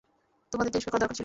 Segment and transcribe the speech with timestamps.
[0.51, 1.19] তোমাদের তিরস্কার করা দরকার ছিল।